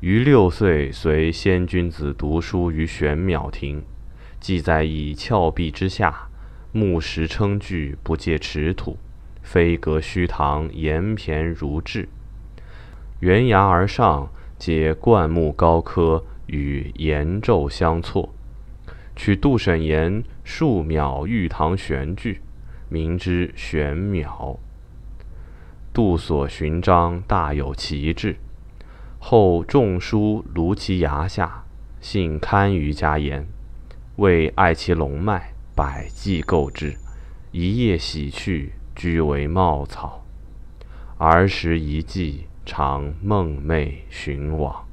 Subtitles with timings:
[0.00, 3.82] 余六岁随先君子读书于玄邈庭，
[4.38, 6.28] 既在以峭壁之下，
[6.70, 8.96] 木石称巨，不借池土，
[9.42, 12.08] 飞阁虚堂，岩骈如质。
[13.20, 18.32] 悬崖而上，皆灌木高科，与岩骤相错。
[19.16, 22.40] 取杜审言数秒玉堂悬句，
[22.88, 24.60] 名之玄妙。
[25.92, 28.36] 杜所寻章大有奇志。
[29.18, 31.64] 后仲书庐其崖下，
[32.00, 33.46] 幸堪舆家言，
[34.16, 36.96] 为爱其龙脉，百计购之。
[37.50, 40.24] 一夜洗去，居为茂草。
[41.18, 44.87] 儿时遗迹，常梦寐寻往。